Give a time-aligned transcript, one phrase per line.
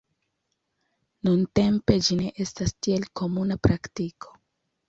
[1.27, 4.35] Nuntempe ĝi ne estas tiel komuna praktiko.